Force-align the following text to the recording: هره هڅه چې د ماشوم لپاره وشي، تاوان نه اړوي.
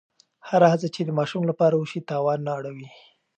هره 0.49 0.67
هڅه 0.73 0.87
چې 0.95 1.01
د 1.03 1.09
ماشوم 1.19 1.43
لپاره 1.51 1.75
وشي، 1.77 1.99
تاوان 2.09 2.39
نه 2.47 2.51
اړوي. 2.57 2.87